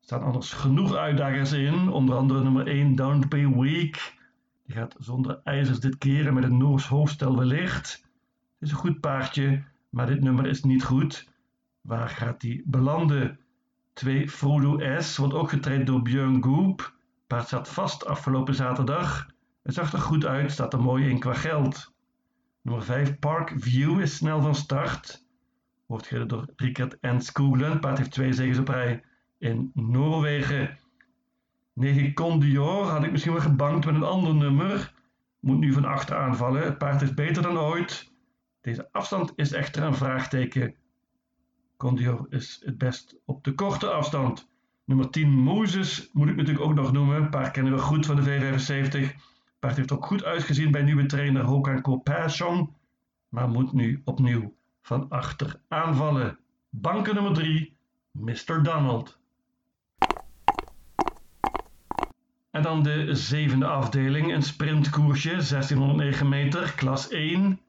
Er 0.00 0.04
staan 0.04 0.22
anders 0.22 0.52
genoeg 0.52 0.94
uitdagers 0.94 1.52
in, 1.52 1.88
onder 1.88 2.16
andere 2.16 2.42
nummer 2.42 2.66
1, 2.66 2.94
Don't 2.94 3.28
Be 3.28 3.60
Weak. 3.60 4.14
Die 4.66 4.76
gaat 4.76 4.96
zonder 4.98 5.40
ijzers 5.44 5.80
dit 5.80 5.98
keer 5.98 6.26
en 6.26 6.34
met 6.34 6.44
een 6.44 6.58
Noors 6.58 6.86
hoofdstel 6.86 7.36
wellicht. 7.36 7.92
Het 8.58 8.68
is 8.68 8.70
een 8.70 8.76
goed 8.76 9.00
paardje, 9.00 9.62
maar 9.90 10.06
dit 10.06 10.20
nummer 10.20 10.46
is 10.46 10.62
niet 10.62 10.84
goed. 10.84 11.28
Waar 11.80 12.08
gaat 12.08 12.40
die 12.40 12.62
belanden? 12.64 13.38
2 13.92 14.28
Frodo 14.28 15.00
S 15.00 15.16
wordt 15.16 15.34
ook 15.34 15.48
getraind 15.48 15.86
door 15.86 16.02
Björn 16.02 16.42
Goop. 16.42 16.94
Paard 17.26 17.48
zat 17.48 17.68
vast 17.68 18.06
afgelopen 18.06 18.54
zaterdag. 18.54 19.26
Het 19.62 19.74
zag 19.74 19.92
er 19.92 19.98
goed 19.98 20.24
uit, 20.24 20.52
staat 20.52 20.72
er 20.72 20.82
mooi 20.82 21.08
in 21.08 21.18
qua 21.18 21.34
geld. 21.34 21.92
Nummer 22.62 22.84
5 22.84 23.18
Park 23.18 23.52
View 23.56 24.00
is 24.00 24.16
snel 24.16 24.40
van 24.40 24.54
start. 24.54 25.24
Wordt 25.86 26.06
gereden 26.06 26.28
door 26.28 26.48
Richard 26.56 26.98
en 27.00 27.20
Skooglen. 27.20 27.80
Paard 27.80 27.98
heeft 27.98 28.10
twee 28.10 28.32
zegens 28.32 28.58
op 28.58 28.68
rij 28.68 29.02
in 29.38 29.70
Noorwegen. 29.74 30.78
9 31.76 32.14
Condior 32.14 32.84
had 32.84 33.04
ik 33.04 33.10
misschien 33.10 33.32
wel 33.32 33.42
gebankt 33.42 33.86
met 33.86 33.94
een 33.94 34.02
ander 34.02 34.34
nummer. 34.34 34.92
Moet 35.40 35.58
nu 35.58 35.72
van 35.72 35.84
achter 35.84 36.16
aanvallen. 36.16 36.62
Het 36.62 36.78
paard 36.78 37.02
is 37.02 37.14
beter 37.14 37.42
dan 37.42 37.58
ooit. 37.58 38.12
Deze 38.60 38.88
afstand 38.92 39.32
is 39.36 39.52
echter 39.52 39.82
een 39.82 39.94
vraagteken. 39.94 40.74
Condior 41.76 42.26
is 42.30 42.62
het 42.64 42.78
best 42.78 43.16
op 43.24 43.44
de 43.44 43.54
korte 43.54 43.90
afstand. 43.90 44.48
Nummer 44.84 45.10
10 45.10 45.30
Moses 45.30 46.10
moet 46.12 46.28
ik 46.28 46.36
natuurlijk 46.36 46.64
ook 46.64 46.74
nog 46.74 46.92
noemen. 46.92 47.30
Paard 47.30 47.50
kennen 47.50 47.72
we 47.72 47.78
goed 47.78 48.06
van 48.06 48.16
de 48.16 48.22
V75. 48.22 49.16
Paard 49.58 49.76
heeft 49.76 49.92
ook 49.92 50.06
goed 50.06 50.24
uitgezien 50.24 50.70
bij 50.70 50.82
nieuwe 50.82 51.06
trainer 51.06 51.44
Hokan 51.44 51.80
Kopasson. 51.80 52.74
Maar 53.28 53.48
moet 53.48 53.72
nu 53.72 54.02
opnieuw 54.04 54.54
van 54.82 55.08
achter 55.08 55.60
aanvallen. 55.68 56.38
Banken 56.70 57.14
nummer 57.14 57.32
3 57.32 57.76
Mr. 58.10 58.62
Donald. 58.62 59.20
En 62.56 62.62
dan 62.62 62.82
de 62.82 63.14
zevende 63.14 63.66
afdeling, 63.66 64.34
een 64.34 64.42
sprintkoersje, 64.42 65.28
1609 65.28 66.28
meter, 66.28 66.72
klas 66.76 67.08
1. 67.08 67.60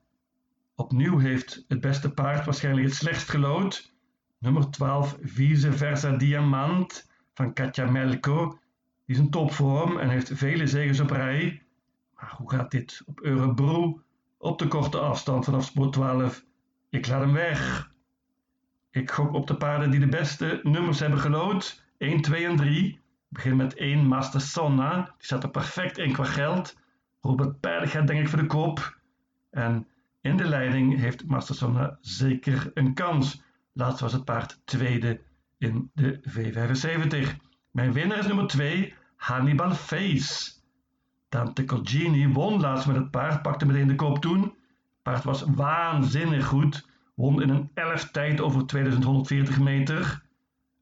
Opnieuw 0.75 1.17
heeft 1.17 1.65
het 1.67 1.81
beste 1.81 2.11
paard 2.11 2.45
waarschijnlijk 2.45 2.87
het 2.87 2.95
slechtst 2.95 3.29
gelood. 3.29 3.93
Nummer 4.39 4.69
12, 4.69 5.17
Vice 5.21 5.71
Versa 5.71 6.11
Diamant 6.11 7.09
van 7.33 7.53
Katja 7.53 7.91
Melko. 7.91 8.59
Die 9.05 9.15
is 9.15 9.17
een 9.17 9.29
topvorm 9.29 9.97
en 9.97 10.09
heeft 10.09 10.31
vele 10.33 10.67
zegens 10.67 10.99
op 10.99 11.09
rij. 11.09 11.61
Maar 12.15 12.33
hoe 12.37 12.51
gaat 12.51 12.71
dit 12.71 13.01
op 13.05 13.19
Eurebro? 13.21 14.01
Op 14.37 14.59
de 14.59 14.67
korte 14.67 14.99
afstand 14.99 15.45
vanaf 15.45 15.63
sport 15.63 15.93
12. 15.93 16.43
Ik 16.89 17.07
laat 17.07 17.21
hem 17.21 17.33
weg. 17.33 17.91
Ik 18.91 19.11
gok 19.11 19.33
op 19.33 19.47
de 19.47 19.55
paarden 19.55 19.91
die 19.91 19.99
de 19.99 20.07
beste 20.07 20.59
nummers 20.63 20.99
hebben 20.99 21.19
gelood. 21.19 21.83
1, 21.97 22.21
2 22.21 22.45
en 22.45 22.55
3. 22.55 23.05
Begin 23.29 23.55
met 23.55 23.75
1 23.75 24.05
Master 24.05 24.41
Sonna. 24.41 25.03
Die 25.03 25.13
staat 25.17 25.43
er 25.43 25.49
perfect 25.49 25.97
in 25.97 26.13
qua 26.13 26.23
geld. 26.23 26.77
Robert 27.21 27.59
Paarden 27.59 27.89
gaat 27.89 28.07
denk 28.07 28.19
ik 28.19 28.29
voor 28.29 28.39
de 28.39 28.45
kop. 28.45 28.99
En 29.49 29.87
in 30.21 30.37
de 30.37 30.45
leiding 30.47 30.97
heeft 30.99 31.27
Master 31.27 31.55
Sonna 31.55 31.97
zeker 32.01 32.71
een 32.73 32.93
kans. 32.93 33.41
Laatst 33.73 33.99
was 33.99 34.13
het 34.13 34.25
paard 34.25 34.61
tweede 34.65 35.21
in 35.57 35.91
de 35.93 36.19
V75. 36.29 37.45
Mijn 37.71 37.93
winnaar 37.93 38.17
is 38.17 38.27
nummer 38.27 38.47
2, 38.47 38.93
Hannibal 39.15 39.71
Face. 39.71 40.53
Dante 41.29 41.65
Colgini 41.65 42.27
won 42.27 42.59
laatst 42.59 42.87
met 42.87 42.95
het 42.95 43.11
paard, 43.11 43.41
pakte 43.41 43.65
meteen 43.65 43.87
de 43.87 43.95
kop 43.95 44.21
toen. 44.21 44.41
Het 44.41 45.01
paard 45.01 45.23
was 45.23 45.43
waanzinnig 45.55 46.45
goed, 46.45 46.89
won 47.15 47.41
in 47.41 47.49
een 47.49 47.71
11 47.73 48.11
tijd 48.11 48.41
over 48.41 48.65
2140 48.65 49.59
meter. 49.59 50.21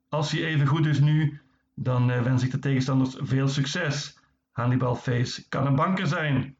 Als 0.10 0.32
hij 0.32 0.46
even 0.46 0.68
goed 0.68 0.86
is 0.86 1.00
nu, 1.00 1.42
dan 1.75 2.12
eh, 2.12 2.22
wens 2.22 2.44
ik 2.44 2.51
de 2.51 2.60
tegenstanders 2.60 3.15
veel 3.20 3.48
succes. 3.48 4.20
Hannibal 4.51 4.96
Face 4.96 5.50
kan 5.50 5.65
een 5.65 5.75
banker 5.75 6.08
zijn. 6.08 6.55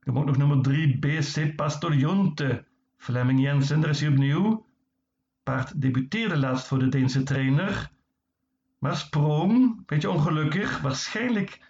Dan 0.00 0.16
ook 0.16 0.24
nog 0.24 0.36
nummer 0.36 0.62
3 0.62 0.98
BC 0.98 1.56
Pastorionte. 1.56 2.64
Fleming 2.96 3.40
Jensen, 3.40 3.80
daar 3.80 3.90
is 3.90 4.00
hij 4.00 4.08
opnieuw. 4.10 4.66
Paard 5.42 5.80
debuteerde 5.80 6.36
laatst 6.36 6.66
voor 6.66 6.78
de 6.78 6.88
Deense 6.88 7.22
trainer, 7.22 7.90
maar 8.78 8.96
sprong, 8.96 9.86
beetje 9.86 10.10
ongelukkig, 10.10 10.80
waarschijnlijk 10.80 11.60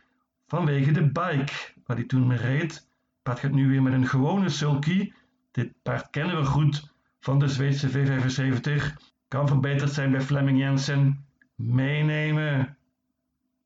vanwege 0.47 0.93
de 0.93 1.07
bike 1.07 1.53
waar 1.85 1.97
hij 1.97 2.07
toen 2.07 2.27
mee 2.27 2.39
reed. 2.39 2.89
Paard 3.23 3.39
gaat 3.39 3.53
nu 3.53 3.69
weer 3.69 3.83
met 3.83 3.93
een 3.93 4.07
gewone 4.07 4.49
sulky. 4.49 5.13
Dit 5.51 5.73
paard 5.83 6.11
kennen 6.11 6.37
we 6.37 6.45
goed 6.45 6.93
van 7.21 7.39
de 7.39 7.49
Zweedse 7.49 7.91
V75. 7.91 8.83
Kan 9.29 9.49
verbeterd 9.49 9.93
zijn 9.93 10.11
bij 10.11 10.21
Fleming 10.21 10.59
Jensen. 10.59 11.26
Meenemen. 11.57 12.77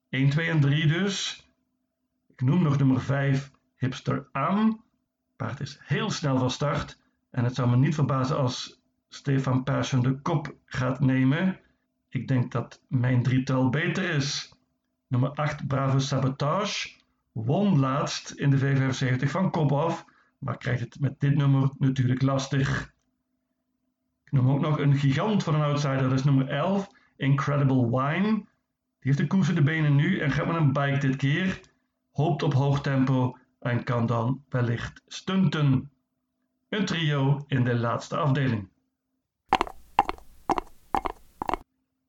1, 0.09 0.31
2 0.31 0.49
en 0.49 0.61
3 0.61 0.87
dus. 0.87 1.49
Ik 2.27 2.41
noem 2.41 2.63
nog 2.63 2.79
nummer 2.79 3.01
5, 3.01 3.51
Hipster 3.77 4.29
Am. 4.33 4.85
Paard 5.37 5.61
is 5.61 5.79
heel 5.83 6.11
snel 6.11 6.39
van 6.39 6.51
start. 6.51 6.99
En 7.31 7.45
het 7.45 7.55
zou 7.55 7.71
me 7.71 7.77
niet 7.77 7.95
verbazen 7.95 8.37
als 8.37 8.83
Stefan 9.09 9.63
Persson 9.63 10.03
de 10.03 10.21
kop 10.21 10.55
gaat 10.65 11.01
nemen. 11.01 11.61
Ik 12.09 12.29
denk 12.29 12.53
dat 12.53 12.83
mijn 12.89 13.23
drietal 13.23 13.69
beter 13.69 14.11
is. 14.11 14.55
Nummer 15.07 15.31
8, 15.31 15.67
Bravo 15.67 15.99
Sabotage. 15.99 16.99
Won 17.33 17.79
laatst 17.79 18.31
in 18.31 18.51
de 18.51 18.59
V75 18.59 19.25
van 19.25 19.51
kop 19.51 19.73
af, 19.73 20.05
maar 20.39 20.57
krijgt 20.57 20.81
het 20.81 21.01
met 21.01 21.21
dit 21.21 21.35
nummer 21.35 21.71
natuurlijk 21.79 22.23
lastig. 22.23 22.93
Ik 24.25 24.33
noem 24.33 24.51
ook 24.51 24.61
nog 24.61 24.79
een 24.79 24.97
gigant 24.97 25.43
van 25.43 25.55
een 25.55 25.63
outsider, 25.63 26.03
dat 26.03 26.13
is 26.19 26.25
nummer 26.25 26.49
11, 26.49 26.89
Incredible 27.21 27.91
Wine. 27.91 28.29
Die 28.33 28.45
heeft 29.01 29.19
de 29.19 29.27
koers 29.27 29.49
in 29.49 29.55
de 29.55 29.63
benen 29.63 29.95
nu 29.95 30.19
en 30.19 30.31
gaat 30.31 30.47
met 30.47 30.57
een 30.57 30.73
bike 30.73 30.99
dit 30.99 31.17
keer. 31.17 31.61
Hoopt 32.11 32.43
op 32.43 32.55
hoog 32.55 32.81
tempo 32.81 33.37
en 33.59 33.85
kan 33.85 34.07
dan 34.07 34.45
wellicht 34.49 35.03
stunten. 35.07 35.91
Een 36.69 36.85
trio 36.85 37.45
in 37.47 37.65
de 37.65 37.75
laatste 37.75 38.17
afdeling. 38.17 38.69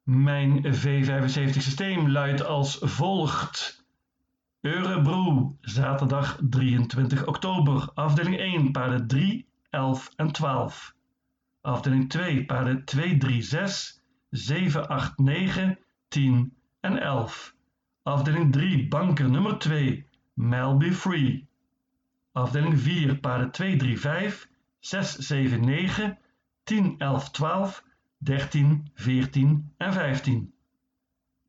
Mijn 0.03 0.65
V75 0.65 1.49
systeem 1.49 2.09
luidt 2.09 2.43
als 2.43 2.77
volgt. 2.81 3.85
Eurebro, 4.61 5.57
zaterdag 5.61 6.39
23 6.49 7.25
oktober. 7.25 7.89
Afdeling 7.93 8.37
1, 8.37 8.71
paarden 8.71 9.07
3, 9.07 9.47
11 9.69 10.11
en 10.15 10.31
12. 10.31 10.95
Afdeling 11.61 12.09
2, 12.09 12.45
paarden 12.45 12.85
2, 12.85 13.17
3, 13.17 13.41
6, 13.41 14.00
7, 14.31 14.89
8, 14.89 15.17
9, 15.17 15.77
10 16.07 16.53
en 16.81 16.97
11. 16.97 17.53
Afdeling 18.03 18.51
3, 18.51 18.87
banker 18.87 19.29
nummer 19.29 19.57
2, 19.57 20.05
Melby 20.33 20.91
Free. 20.93 21.47
Afdeling 22.31 22.77
4, 22.77 23.19
paarden 23.19 23.51
2, 23.51 23.77
3, 23.77 23.97
5, 23.97 24.47
6, 24.79 25.15
7, 25.27 25.59
9, 25.59 26.17
10, 26.63 26.95
11, 26.97 27.31
12, 27.31 27.83
13, 28.23 28.91
14 28.95 29.73
en 29.77 29.93
15. 29.93 30.53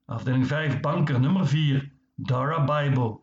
Afdeling 0.07 0.47
5, 0.47 0.81
banker 0.81 1.21
nummer 1.21 1.47
4, 1.47 1.91
Dara 2.15 2.65
Bible. 2.65 3.21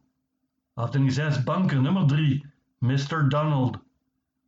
Afdeling 0.73 1.11
6, 1.11 1.43
banker 1.43 1.81
nummer 1.81 2.07
3, 2.07 2.45
Mr. 2.79 3.29
Donald. 3.29 3.79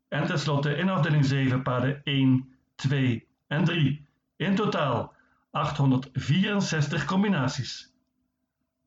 En 0.10 0.26
tenslotte 0.26 0.78
in 0.78 0.90
afdeling 0.90 1.26
7 1.26 1.62
paarden 1.62 2.02
1, 2.04 2.56
2 2.76 3.28
en 3.48 3.64
3. 3.64 4.06
In 4.42 4.56
totaal 4.56 5.14
864 5.54 7.06
combinaties. 7.06 7.94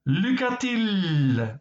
Lucatil! 0.02 1.60